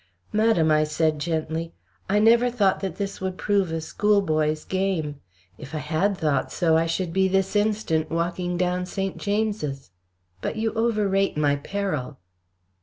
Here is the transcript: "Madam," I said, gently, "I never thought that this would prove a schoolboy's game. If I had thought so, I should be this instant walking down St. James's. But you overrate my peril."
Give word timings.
"Madam," 0.33 0.71
I 0.71 0.83
said, 0.83 1.19
gently, 1.19 1.73
"I 2.09 2.17
never 2.17 2.49
thought 2.49 2.79
that 2.79 2.95
this 2.95 3.21
would 3.21 3.37
prove 3.37 3.71
a 3.71 3.79
schoolboy's 3.79 4.65
game. 4.65 5.21
If 5.59 5.75
I 5.75 5.77
had 5.77 6.17
thought 6.17 6.51
so, 6.51 6.75
I 6.75 6.87
should 6.87 7.13
be 7.13 7.27
this 7.27 7.55
instant 7.55 8.09
walking 8.09 8.57
down 8.57 8.87
St. 8.87 9.17
James's. 9.19 9.91
But 10.41 10.55
you 10.55 10.73
overrate 10.73 11.37
my 11.37 11.55
peril." 11.55 12.17